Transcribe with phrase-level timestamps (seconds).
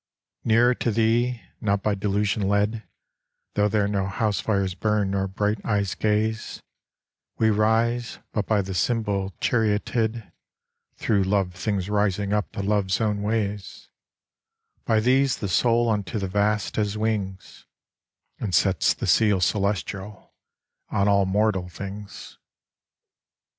[0.43, 2.81] Nearer to Thee, not by delusion led,
[3.53, 6.59] Though there no house fires burn nor bright eyes gaze
[7.37, 10.31] We rise, but by the symbol charioted,
[10.97, 13.89] Through loved things rising up to Love's own ways:
[14.85, 17.67] By these the soul unto the vast has wings
[18.39, 20.33] And sets the seal celestial
[20.89, 22.39] on all mortal things.